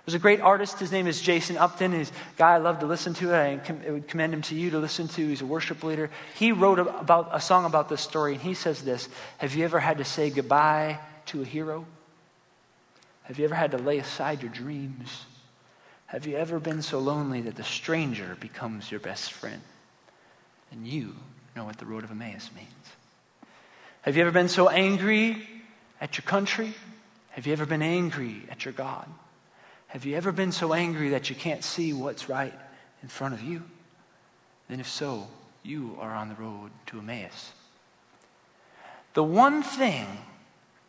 [0.05, 0.77] There's a great artist.
[0.77, 1.93] His name is Jason Upton.
[1.93, 3.33] He's a guy I love to listen to.
[3.33, 5.25] I would commend him to you to listen to.
[5.25, 6.09] He's a worship leader.
[6.35, 9.79] He wrote about a song about this story, and he says this Have you ever
[9.79, 11.85] had to say goodbye to a hero?
[13.23, 15.23] Have you ever had to lay aside your dreams?
[16.07, 19.61] Have you ever been so lonely that the stranger becomes your best friend?
[20.73, 21.15] And you
[21.55, 22.69] know what the road of Emmaus means.
[24.01, 25.37] Have you ever been so angry
[25.99, 26.73] at your country?
[27.31, 29.07] Have you ever been angry at your God?
[29.87, 32.53] Have you ever been so angry that you can't see what's right
[33.03, 33.61] in front of you?
[34.69, 35.27] Then, if so,
[35.63, 37.51] you are on the road to Emmaus.
[39.13, 40.07] The one thing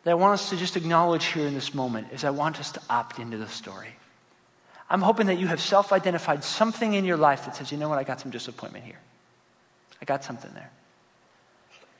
[0.03, 2.71] that I want us to just acknowledge here in this moment is I want us
[2.73, 3.95] to opt into the story.
[4.89, 7.89] I'm hoping that you have self identified something in your life that says, you know
[7.89, 8.99] what, I got some disappointment here.
[10.03, 10.69] I got something there.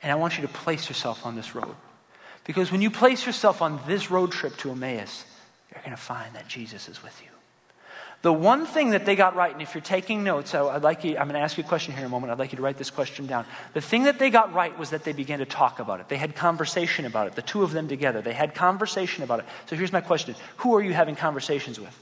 [0.02, 1.74] And I want you to place yourself on this road.
[2.44, 5.24] Because when you place yourself on this road trip to Emmaus,
[5.72, 7.30] you're going to find that Jesus is with you.
[8.20, 11.12] The one thing that they got right, and if you're taking notes, I'd like you,
[11.12, 12.30] I'm going to ask you a question here in a moment.
[12.30, 13.46] I'd like you to write this question down.
[13.72, 16.10] The thing that they got right was that they began to talk about it.
[16.10, 18.20] They had conversation about it, the two of them together.
[18.20, 19.46] They had conversation about it.
[19.64, 21.98] So here's my question Who are you having conversations with?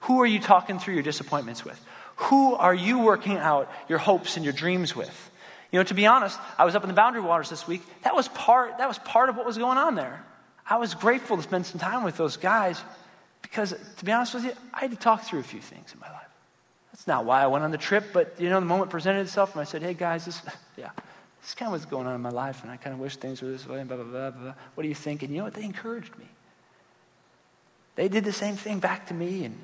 [0.00, 1.80] Who are you talking through your disappointments with?
[2.16, 5.30] Who are you working out your hopes and your dreams with?
[5.72, 7.82] You know, to be honest, I was up in the Boundary Waters this week.
[8.02, 10.24] That was part, that was part of what was going on there.
[10.68, 12.82] I was grateful to spend some time with those guys
[13.42, 16.00] because, to be honest with you, I had to talk through a few things in
[16.00, 16.26] my life.
[16.92, 19.52] That's not why I went on the trip, but, you know, the moment presented itself,
[19.52, 20.40] and I said, hey, guys, this,
[20.76, 20.90] yeah,
[21.40, 23.16] this is kind of what's going on in my life, and I kind of wish
[23.16, 24.54] things were this way, and blah, blah, blah, blah.
[24.74, 25.22] What do you think?
[25.22, 25.54] And you know what?
[25.54, 26.24] They encouraged me.
[27.94, 29.56] They did the same thing back to me, and,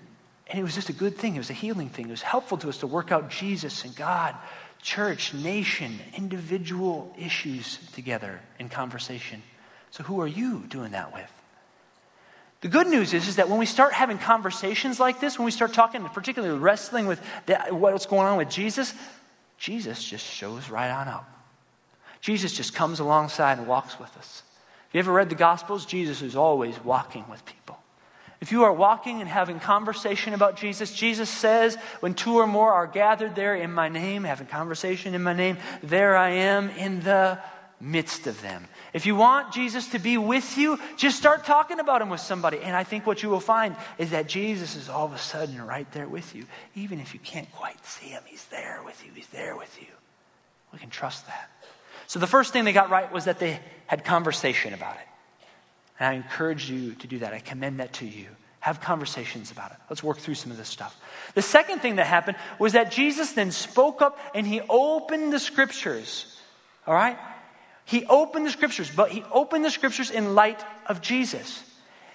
[0.46, 1.34] and it was just a good thing.
[1.34, 2.06] It was a healing thing.
[2.06, 4.36] It was helpful to us to work out Jesus and God,
[4.82, 9.42] church, nation, individual issues together in conversation.
[9.90, 11.30] So, who are you doing that with?
[12.62, 15.50] The good news is, is that when we start having conversations like this, when we
[15.50, 17.20] start talking, particularly wrestling with
[17.70, 18.94] what's going on with Jesus,
[19.58, 21.28] Jesus just shows right on up.
[22.20, 24.42] Jesus just comes alongside and walks with us.
[24.88, 27.81] If you ever read the Gospels, Jesus is always walking with people.
[28.42, 32.72] If you are walking and having conversation about Jesus, Jesus says, when two or more
[32.72, 37.02] are gathered there in my name, having conversation in my name, there I am in
[37.02, 37.38] the
[37.80, 38.66] midst of them.
[38.92, 42.58] If you want Jesus to be with you, just start talking about him with somebody.
[42.58, 45.64] And I think what you will find is that Jesus is all of a sudden
[45.64, 46.46] right there with you.
[46.74, 49.12] Even if you can't quite see him, he's there with you.
[49.14, 49.86] He's there with you.
[50.72, 51.48] We can trust that.
[52.08, 55.06] So the first thing they got right was that they had conversation about it.
[55.98, 57.32] And I encourage you to do that.
[57.32, 58.26] I commend that to you.
[58.60, 59.76] Have conversations about it.
[59.90, 60.96] Let's work through some of this stuff.
[61.34, 65.40] The second thing that happened was that Jesus then spoke up and he opened the
[65.40, 66.40] scriptures.
[66.86, 67.18] All right?
[67.84, 71.64] He opened the scriptures, but he opened the scriptures in light of Jesus.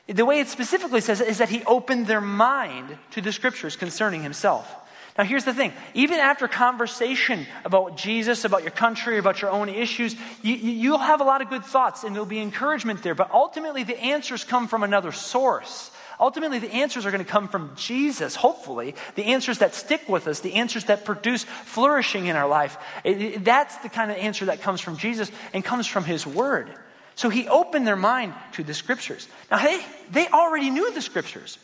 [0.08, 3.76] The way it specifically says it is that he opened their mind to the scriptures
[3.76, 4.74] concerning himself.
[5.18, 9.70] Now, here's the thing even after conversation about Jesus, about your country, about your own
[9.70, 13.32] issues, you, will have a lot of good thoughts and there'll be encouragement there, but
[13.32, 15.92] ultimately the answers come from another source.
[16.20, 18.96] Ultimately, the answers are going to come from Jesus, hopefully.
[19.14, 22.78] The answers that stick with us, the answers that produce flourishing in our life.
[23.04, 26.26] It, it, that's the kind of answer that comes from Jesus and comes from His
[26.26, 26.72] Word.
[27.14, 29.28] So He opened their mind to the Scriptures.
[29.52, 31.60] Now, hey, they already knew the Scriptures.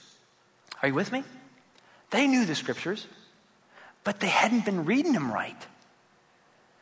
[0.83, 1.23] Are you with me?
[2.11, 3.07] They knew the Scriptures,
[4.03, 5.67] but they hadn't been reading them right.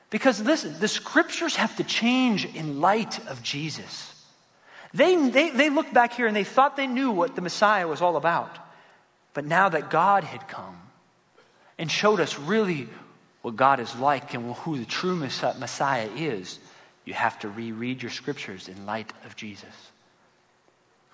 [0.09, 4.13] Because listen, the Scriptures have to change in light of Jesus.
[4.93, 8.01] They, they, they looked back here and they thought they knew what the Messiah was
[8.01, 8.57] all about.
[9.33, 10.77] But now that God had come
[11.77, 12.89] and showed us really
[13.41, 16.59] what God is like and who the true Messiah is,
[17.05, 19.91] you have to reread your scriptures in light of Jesus.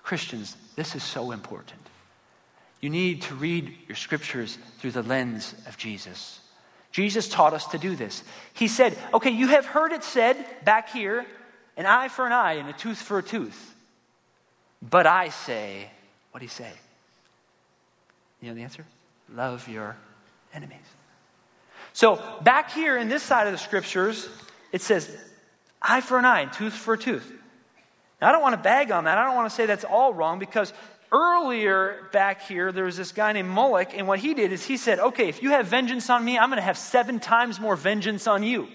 [0.02, 1.80] Christians, this is so important.
[2.80, 6.40] You need to read your scriptures through the lens of Jesus.
[6.92, 8.22] Jesus taught us to do this.
[8.54, 11.26] He said, Okay, you have heard it said back here
[11.76, 13.74] an eye for an eye and a tooth for a tooth.
[14.82, 15.90] But I say,
[16.30, 16.72] what do he say?
[18.40, 18.84] You know the answer?
[19.34, 19.96] love your
[20.54, 20.78] enemies.
[21.92, 24.28] So, back here in this side of the scriptures,
[24.72, 25.14] it says
[25.82, 27.30] eye for an eye and tooth for a tooth.
[28.20, 29.18] Now, I don't want to bag on that.
[29.18, 30.72] I don't want to say that's all wrong because
[31.12, 34.76] earlier back here, there was this guy named Moloch, and what he did is he
[34.76, 37.76] said, Okay, if you have vengeance on me, I'm going to have seven times more
[37.76, 38.68] vengeance on you.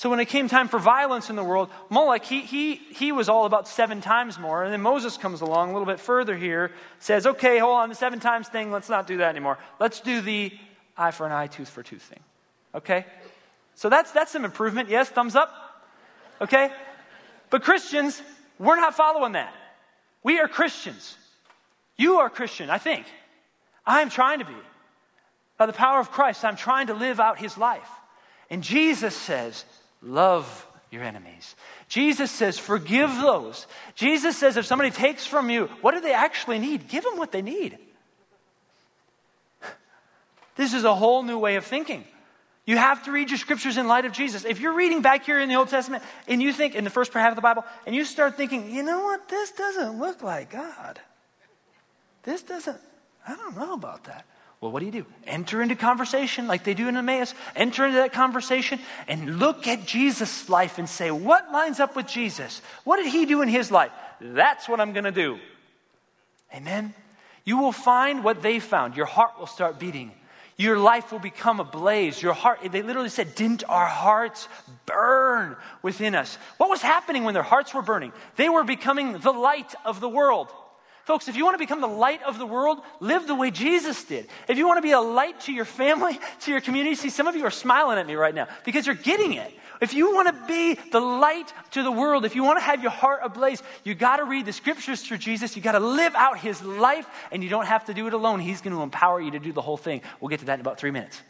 [0.00, 3.28] So when it came time for violence in the world, Moloch, he, he, he was
[3.28, 4.64] all about seven times more.
[4.64, 7.94] And then Moses comes along a little bit further here, says, okay, hold on, the
[7.94, 9.58] seven times thing, let's not do that anymore.
[9.78, 10.52] Let's do the
[10.96, 12.20] eye for an eye, tooth for tooth thing.
[12.74, 13.04] Okay?
[13.74, 14.88] So that's, that's some improvement.
[14.88, 15.52] Yes, thumbs up.
[16.40, 16.70] Okay?
[17.50, 18.22] But Christians,
[18.58, 19.52] we're not following that.
[20.22, 21.16] We are Christians.
[21.96, 23.06] You are Christian, I think.
[23.86, 24.54] I'm trying to be.
[25.58, 27.88] By the power of Christ, I'm trying to live out his life.
[28.48, 29.64] And Jesus says,
[30.02, 31.54] Love your enemies.
[31.88, 33.66] Jesus says, Forgive those.
[33.94, 36.88] Jesus says, if somebody takes from you, what do they actually need?
[36.88, 37.78] Give them what they need.
[40.56, 42.04] This is a whole new way of thinking.
[42.66, 44.44] You have to read your scriptures in light of Jesus.
[44.44, 47.12] If you're reading back here in the Old Testament and you think in the first
[47.12, 50.50] half of the Bible, and you start thinking, you know what, this doesn't look like
[50.50, 51.00] God.
[52.22, 52.78] This doesn't,
[53.26, 54.26] I don't know about that.
[54.60, 55.06] Well, what do you do?
[55.26, 57.34] Enter into conversation like they do in Emmaus.
[57.56, 62.06] Enter into that conversation and look at Jesus' life and say, what lines up with
[62.06, 62.60] Jesus?
[62.84, 63.90] What did he do in his life?
[64.20, 65.38] That's what I'm going to do.
[66.54, 66.92] Amen.
[67.46, 68.96] You will find what they found.
[68.96, 70.12] Your heart will start beating.
[70.60, 72.20] Your life will become ablaze.
[72.20, 74.46] Your heart, they literally said, didn't our hearts
[74.84, 76.36] burn within us?
[76.58, 78.12] What was happening when their hearts were burning?
[78.36, 80.52] They were becoming the light of the world.
[81.10, 84.04] Folks, if you want to become the light of the world, live the way Jesus
[84.04, 84.28] did.
[84.46, 87.26] If you want to be a light to your family, to your community, see, some
[87.26, 89.52] of you are smiling at me right now because you're getting it.
[89.80, 92.80] If you want to be the light to the world, if you want to have
[92.80, 95.56] your heart ablaze, you got to read the scriptures through Jesus.
[95.56, 98.38] You got to live out his life, and you don't have to do it alone.
[98.38, 100.02] He's going to empower you to do the whole thing.
[100.20, 101.20] We'll get to that in about three minutes.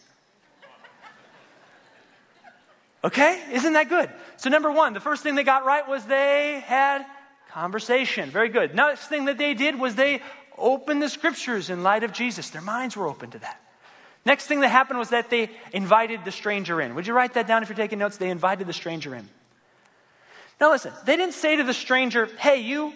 [3.02, 3.42] Okay?
[3.50, 4.10] Isn't that good?
[4.36, 7.06] So, number one, the first thing they got right was they had
[7.52, 8.30] Conversation.
[8.30, 8.74] Very good.
[8.74, 10.22] Next thing that they did was they
[10.56, 12.50] opened the scriptures in light of Jesus.
[12.50, 13.60] Their minds were open to that.
[14.24, 16.94] Next thing that happened was that they invited the stranger in.
[16.94, 18.18] Would you write that down if you're taking notes?
[18.18, 19.28] They invited the stranger in.
[20.60, 22.92] Now, listen, they didn't say to the stranger, Hey, you,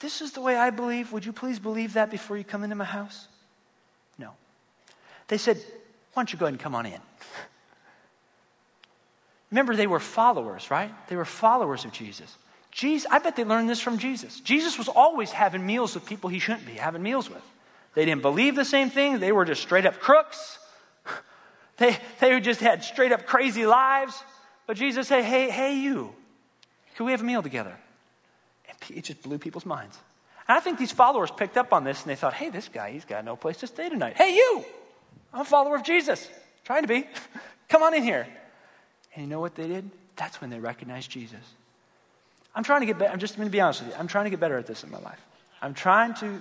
[0.00, 1.12] this is the way I believe.
[1.12, 3.26] Would you please believe that before you come into my house?
[4.18, 4.32] No.
[5.28, 5.56] They said,
[6.12, 7.00] Why don't you go ahead and come on in?
[9.50, 10.92] Remember, they were followers, right?
[11.08, 12.36] They were followers of Jesus.
[12.74, 14.40] Jesus, I bet they learned this from Jesus.
[14.40, 17.42] Jesus was always having meals with people he shouldn't be having meals with.
[17.94, 19.20] They didn't believe the same thing.
[19.20, 20.58] They were just straight up crooks.
[21.76, 24.22] They, they just had straight up crazy lives.
[24.68, 26.14] But Jesus said, Hey, hey, you,
[26.94, 27.76] can we have a meal together?
[28.68, 29.98] And it just blew people's minds.
[30.46, 32.92] And I think these followers picked up on this and they thought, Hey, this guy,
[32.92, 34.14] he's got no place to stay tonight.
[34.16, 34.64] Hey, you,
[35.32, 36.28] I'm a follower of Jesus.
[36.62, 37.08] Trying to be.
[37.68, 38.28] Come on in here.
[39.16, 39.90] And you know what they did?
[40.14, 41.42] That's when they recognized Jesus.
[42.54, 43.12] I'm trying to get better.
[43.12, 43.96] I'm just going to be honest with you.
[43.98, 45.20] I'm trying to get better at this in my life.
[45.60, 46.40] I'm trying to,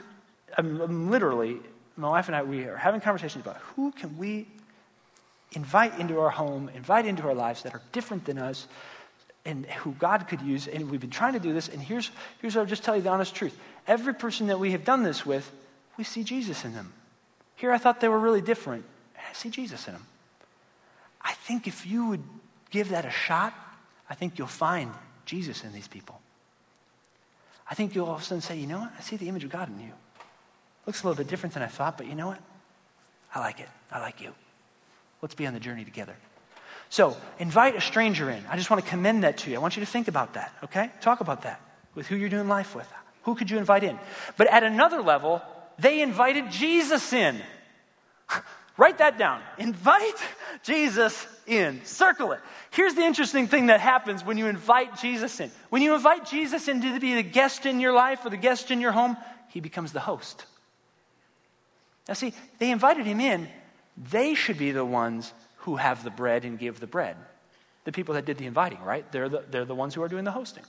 [0.58, 1.58] I'm, I'm literally,
[1.98, 4.48] my wife and I, we are having conversations about who can we
[5.54, 8.68] invite into our home, invite into our lives that are different than us,
[9.46, 10.68] and who God could use.
[10.68, 11.68] And we've been trying to do this.
[11.68, 13.58] And here's, here's what I'll just tell you the honest truth.
[13.88, 15.52] Every person that we have done this with,
[15.98, 16.94] we see Jesus in them.
[17.56, 18.86] Here I thought they were really different.
[19.18, 20.06] I see Jesus in them.
[21.22, 22.24] I think if you would
[22.72, 23.54] give that a shot,
[24.10, 24.92] I think you'll find
[25.26, 26.20] Jesus in these people.
[27.70, 28.92] I think you'll all of a sudden say, you know what?
[28.98, 29.92] I see the image of God in you.
[30.86, 32.40] Looks a little bit different than I thought, but you know what?
[33.34, 33.70] I like it.
[33.92, 34.34] I like you.
[35.22, 36.16] Let's be on the journey together.
[36.90, 38.44] So, invite a stranger in.
[38.50, 39.56] I just want to commend that to you.
[39.56, 40.92] I want you to think about that, okay?
[41.02, 41.60] Talk about that
[41.96, 42.88] with who you're doing life with.
[43.24, 43.98] Who could you invite in?
[44.38, 45.42] But at another level,
[45.80, 47.40] they invited Jesus in.
[48.78, 49.42] Write that down.
[49.58, 50.22] Invite
[50.64, 51.84] Jesus in.
[51.86, 52.40] Circle it.
[52.72, 55.52] Here's the interesting thing that happens when you invite Jesus in.
[55.70, 58.72] When you invite Jesus in to be the guest in your life or the guest
[58.72, 59.18] in your home,
[59.50, 60.46] he becomes the host.
[62.08, 63.48] Now, see, they invited him in.
[63.96, 67.16] They should be the ones who have the bread and give the bread.
[67.86, 69.10] The people that did the inviting, right?
[69.12, 70.64] They're the, they're the ones who are doing the hosting.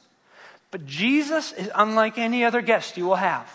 [0.71, 3.49] But Jesus is unlike any other guest you will have.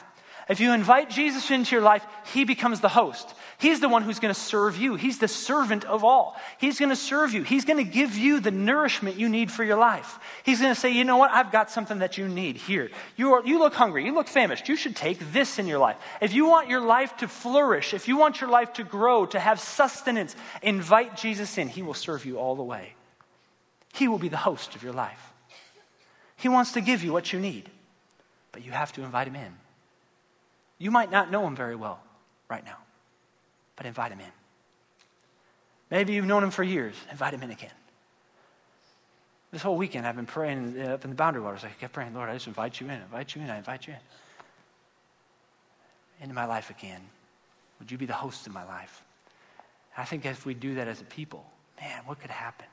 [0.50, 3.36] If you invite Jesus into your life, he becomes the host.
[3.60, 4.96] He's the one who's going to serve you.
[4.96, 6.36] He's the servant of all.
[6.58, 7.44] He's going to serve you.
[7.44, 10.18] He's going to give you the nourishment you need for your life.
[10.44, 11.30] He's going to say, you know what?
[11.30, 12.90] I've got something that you need here.
[13.16, 14.06] You, are, you look hungry.
[14.06, 14.68] You look famished.
[14.68, 15.98] You should take this in your life.
[16.20, 19.40] If you want your life to flourish, if you want your life to grow, to
[19.40, 21.68] have sustenance, invite Jesus in.
[21.68, 22.96] He will serve you all the way.
[23.94, 25.32] He will be the host of your life.
[26.38, 27.70] He wants to give you what you need,
[28.52, 29.54] but you have to invite him in.
[30.80, 32.02] You might not know him very well
[32.50, 32.78] right now.
[33.76, 34.32] but invite him in.
[35.90, 37.72] Maybe you've known him for years, invite him in again.
[39.52, 41.64] This whole weekend, I've been praying uh, up in the boundary waters.
[41.64, 43.94] I kept praying, Lord, I just invite you in, invite you in, I invite you
[43.94, 44.00] in.
[46.24, 47.02] Into my life again.
[47.80, 49.02] Would you be the host of my life?
[49.98, 51.46] I think if we do that as a people,
[51.80, 52.68] man, what could happen?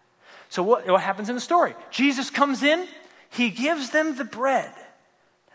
[0.48, 1.74] So, what, what happens in the story?
[1.90, 2.86] Jesus comes in,
[3.30, 4.72] he gives them the bread.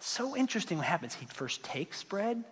[0.01, 1.13] So interesting what happens.
[1.13, 2.43] He first takes bread,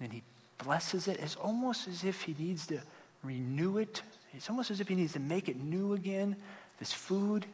[0.00, 0.22] then he
[0.64, 1.20] blesses it.
[1.20, 2.80] It's almost as if he needs to
[3.22, 4.02] renew it.
[4.34, 6.34] It's almost as if he needs to make it new again,
[6.78, 7.44] this food.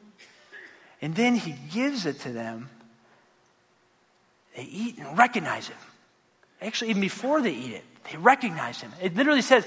[1.03, 2.71] And then he gives it to them.
[4.57, 5.77] They eat and recognize him.
[6.63, 8.93] Actually, even before they eat it, they recognize him.
[9.03, 9.67] It literally says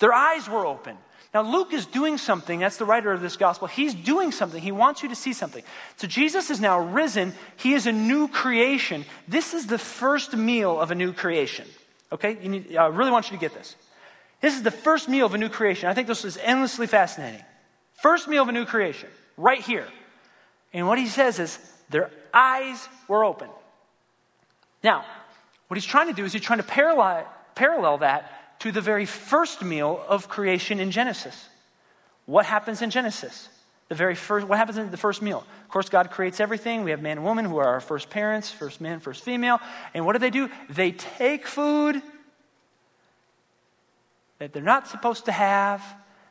[0.00, 0.96] their eyes were open.
[1.34, 2.60] Now, Luke is doing something.
[2.60, 3.68] That's the writer of this gospel.
[3.68, 4.62] He's doing something.
[4.62, 5.62] He wants you to see something.
[5.96, 7.34] So, Jesus is now risen.
[7.56, 9.04] He is a new creation.
[9.26, 11.66] This is the first meal of a new creation.
[12.12, 12.38] Okay?
[12.42, 13.76] You need, I really want you to get this.
[14.40, 15.88] This is the first meal of a new creation.
[15.88, 17.44] I think this is endlessly fascinating.
[18.02, 19.86] First meal of a new creation, right here.
[20.72, 21.58] And what he says is,
[21.90, 23.48] their eyes were open.
[24.82, 25.04] Now,
[25.66, 29.06] what he's trying to do is he's trying to parallel, parallel that to the very
[29.06, 31.48] first meal of creation in Genesis.
[32.26, 33.48] What happens in Genesis?
[33.88, 35.44] The very first, what happens in the first meal?
[35.64, 36.84] Of course, God creates everything.
[36.84, 39.60] We have man and woman who are our first parents, first man, first female.
[39.94, 40.50] And what do they do?
[40.68, 42.02] They take food
[44.38, 45.82] that they're not supposed to have.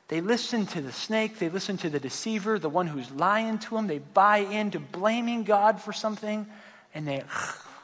[0.07, 1.39] They listen to the snake.
[1.39, 3.87] They listen to the deceiver, the one who's lying to them.
[3.87, 6.45] They buy into blaming God for something
[6.93, 7.23] and they,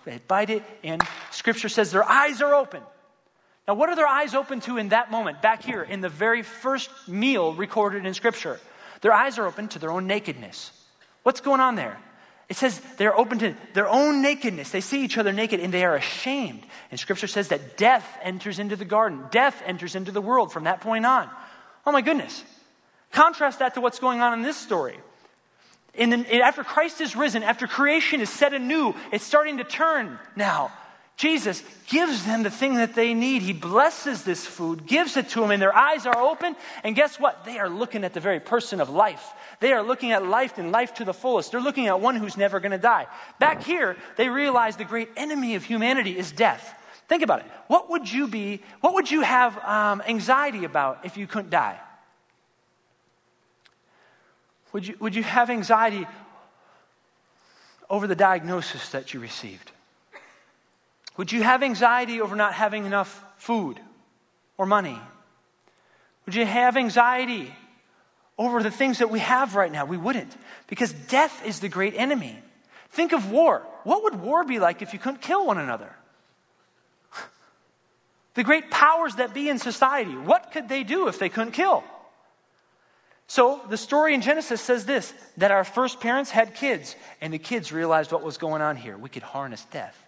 [0.06, 0.64] they bite it.
[0.84, 1.02] And
[1.32, 2.82] scripture says their eyes are open.
[3.68, 6.42] Now, what are their eyes open to in that moment, back here, in the very
[6.42, 8.60] first meal recorded in Scripture?
[9.02, 10.72] Their eyes are open to their own nakedness.
[11.24, 11.98] What's going on there?
[12.50, 14.72] It says they're open to their own nakedness.
[14.72, 16.64] They see each other naked and they are ashamed.
[16.92, 20.66] And Scripture says that death enters into the garden, death enters into the world from
[20.66, 21.30] that point on.
[21.86, 22.44] Oh my goodness.
[23.12, 25.00] Contrast that to what's going on in this story.
[25.94, 30.20] In the, after Christ is risen, after creation is set anew, it's starting to turn
[30.36, 30.72] now.
[31.16, 33.44] Jesus gives them the thing that they need.
[33.44, 36.56] He blesses this food, gives it to them, and their eyes are open.
[36.84, 37.46] And guess what?
[37.46, 39.24] They are looking at the very person of life.
[39.60, 41.52] They are looking at life and life to the fullest.
[41.52, 43.08] They're looking at one who's never going to die.
[43.40, 46.74] Back here, they realize the great enemy of humanity is death.
[47.08, 47.46] Think about it.
[47.68, 51.80] What would you be, what would you have um, anxiety about if you couldn't die?
[54.72, 56.08] Would you, would you have anxiety
[57.88, 59.72] over the diagnosis that you received?
[61.18, 63.80] Would you have anxiety over not having enough food
[64.58, 65.00] or money?
[66.26, 67.54] Would you have anxiety
[68.38, 69.86] over the things that we have right now?
[69.86, 70.36] We wouldn't,
[70.68, 72.40] because death is the great enemy.
[72.90, 73.64] Think of war.
[73.84, 75.94] What would war be like if you couldn't kill one another?
[78.36, 81.84] The great powers that be in society, what could they do if they couldn't kill?
[83.28, 87.38] So the story in Genesis says this that our first parents had kids, and the
[87.38, 88.98] kids realized what was going on here.
[88.98, 90.03] We could harness death.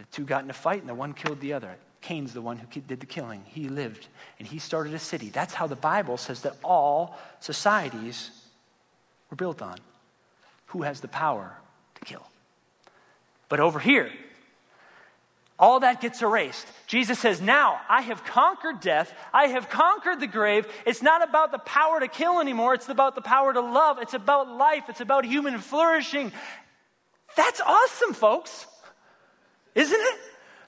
[0.00, 1.76] The two got in a fight, and the one killed the other.
[2.00, 3.44] Cain's the one who did the killing.
[3.44, 4.08] He lived,
[4.38, 5.28] and he started a city.
[5.28, 8.30] That's how the Bible says that all societies
[9.28, 9.76] were built on.
[10.68, 11.54] Who has the power
[11.96, 12.26] to kill?
[13.50, 14.10] But over here,
[15.58, 16.66] all that gets erased.
[16.86, 19.12] Jesus says, Now I have conquered death.
[19.34, 20.66] I have conquered the grave.
[20.86, 22.72] It's not about the power to kill anymore.
[22.72, 23.98] It's about the power to love.
[23.98, 24.84] It's about life.
[24.88, 26.32] It's about human flourishing.
[27.36, 28.66] That's awesome, folks.
[29.74, 30.18] Isn't it?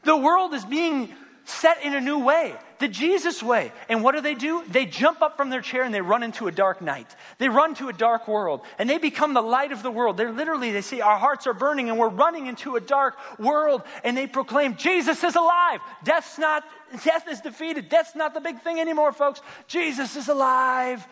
[0.05, 3.73] The world is being set in a new way, the Jesus way.
[3.89, 4.63] And what do they do?
[4.69, 7.17] They jump up from their chair and they run into a dark night.
[7.39, 10.17] They run to a dark world and they become the light of the world.
[10.17, 13.83] They're literally, they say, our hearts are burning and we're running into a dark world
[14.05, 15.81] and they proclaim, Jesus is alive.
[16.05, 16.65] Death's not,
[17.03, 17.89] death is defeated.
[17.89, 19.41] Death's not the big thing anymore, folks.
[19.67, 21.07] Jesus is alive.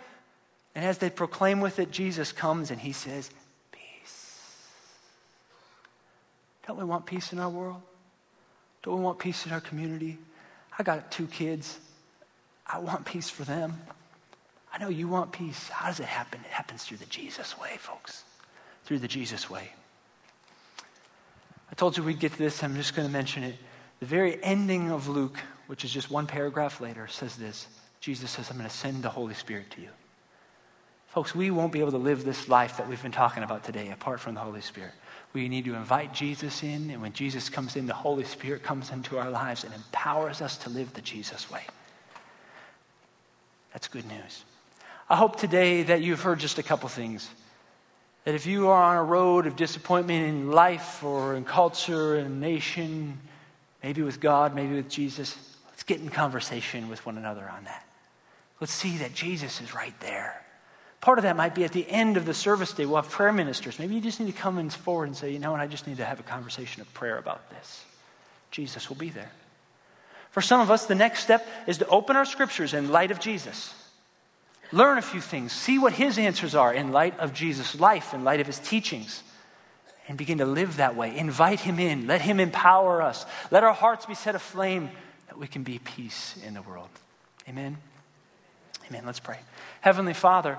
[0.74, 3.30] And as they proclaim with it, Jesus comes and he says,
[6.70, 7.82] Don't we want peace in our world?
[8.84, 10.18] Don't we want peace in our community?
[10.78, 11.80] I got two kids.
[12.64, 13.80] I want peace for them.
[14.72, 15.68] I know you want peace.
[15.68, 16.38] How does it happen?
[16.44, 18.22] It happens through the Jesus way, folks.
[18.84, 19.72] Through the Jesus way.
[21.72, 22.62] I told you we'd get to this.
[22.62, 23.56] I'm just going to mention it.
[23.98, 27.66] The very ending of Luke, which is just one paragraph later, says this
[28.00, 29.90] Jesus says, I'm going to send the Holy Spirit to you.
[31.08, 33.90] Folks, we won't be able to live this life that we've been talking about today
[33.90, 34.92] apart from the Holy Spirit.
[35.32, 38.90] We need to invite Jesus in, and when Jesus comes in, the Holy Spirit comes
[38.90, 41.62] into our lives and empowers us to live the Jesus way.
[43.72, 44.44] That's good news.
[45.08, 47.28] I hope today that you've heard just a couple things.
[48.24, 52.40] That if you are on a road of disappointment in life or in culture and
[52.40, 53.18] nation,
[53.82, 55.36] maybe with God, maybe with Jesus,
[55.68, 57.86] let's get in conversation with one another on that.
[58.60, 60.44] Let's see that Jesus is right there.
[61.00, 63.32] Part of that might be at the end of the service day, we'll have prayer
[63.32, 63.78] ministers.
[63.78, 65.96] Maybe you just need to come forward and say, you know what, I just need
[65.96, 67.84] to have a conversation of prayer about this.
[68.50, 69.30] Jesus will be there.
[70.30, 73.18] For some of us, the next step is to open our scriptures in light of
[73.18, 73.74] Jesus.
[74.72, 78.22] Learn a few things, see what his answers are in light of Jesus' life, in
[78.22, 79.22] light of his teachings,
[80.06, 81.16] and begin to live that way.
[81.16, 84.90] Invite him in, let him empower us, let our hearts be set aflame
[85.26, 86.88] that we can be peace in the world.
[87.48, 87.78] Amen.
[88.88, 89.02] Amen.
[89.06, 89.38] Let's pray.
[89.80, 90.58] Heavenly Father,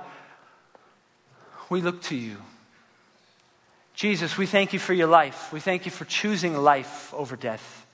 [1.71, 2.35] we look to you.
[3.93, 5.53] Jesus, we thank you for your life.
[5.53, 7.87] We thank you for choosing life over death.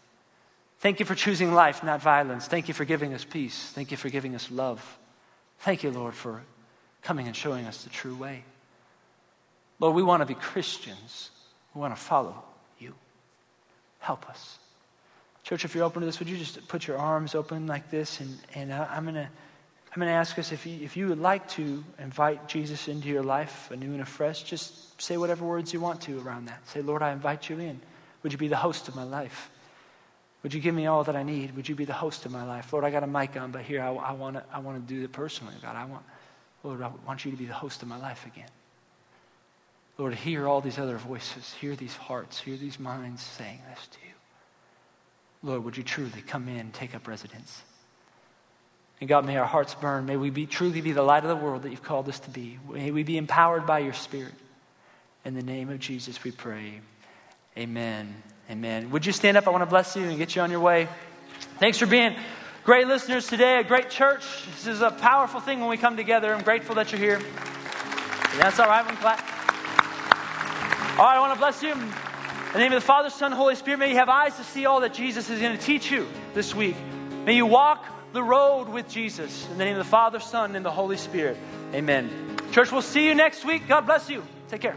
[0.79, 2.47] Thank you for choosing life, not violence.
[2.47, 3.71] Thank you for giving us peace.
[3.73, 4.97] Thank you for giving us love.
[5.59, 6.41] Thank you, Lord, for
[7.03, 8.43] coming and showing us the true way.
[9.79, 11.29] Lord, we want to be Christians.
[11.75, 12.43] We want to follow
[12.79, 12.95] you.
[13.99, 14.57] Help us.
[15.43, 18.21] Church, if you're open to this, would you just put your arms open like this?
[18.21, 19.29] And, and I'm going to
[19.91, 23.07] I'm going to ask us if you, if you would like to invite Jesus into
[23.07, 26.67] your life anew and afresh, just say whatever words you want to around that.
[26.69, 27.79] Say, Lord, I invite you in.
[28.23, 29.49] Would you be the host of my life?
[30.43, 31.55] Would you give me all that I need?
[31.55, 32.71] Would you be the host of my life?
[32.71, 35.03] Lord, I got a mic on, but here I, I want to I wanna do
[35.03, 35.75] it personally, God.
[35.75, 36.03] I want,
[36.63, 38.49] Lord, I want you to be the host of my life again.
[39.97, 43.97] Lord, hear all these other voices, hear these hearts, hear these minds saying this to
[44.07, 44.13] you.
[45.41, 47.63] Lord, would you truly come in, and take up residence?
[48.99, 50.05] And God, may our hearts burn.
[50.05, 52.29] May we be, truly be the light of the world that you've called us to
[52.29, 52.57] be.
[52.69, 54.33] May we be empowered by your Spirit.
[55.23, 56.79] In the name of Jesus, we pray.
[57.57, 58.15] Amen.
[58.49, 58.91] Amen.
[58.91, 59.45] Would you stand up?
[59.47, 60.87] I want to bless you and get you on your way.
[61.59, 62.15] Thanks for being
[62.63, 64.23] great listeners today, a great church.
[64.55, 66.33] This is a powerful thing when we come together.
[66.33, 67.19] I'm grateful that you're here.
[68.39, 68.85] That's all right.
[68.85, 69.19] One clap.
[70.97, 71.73] All right, I want to bless you.
[71.73, 74.65] In the name of the Father, Son, Holy Spirit, may you have eyes to see
[74.65, 76.75] all that Jesus is going to teach you this week.
[77.25, 77.85] May you walk
[78.17, 79.47] the road with Jesus.
[79.51, 81.37] In the name of the Father, Son, and the Holy Spirit.
[81.75, 82.09] Amen.
[82.51, 83.67] Church, we'll see you next week.
[83.67, 84.23] God bless you.
[84.49, 84.75] Take care.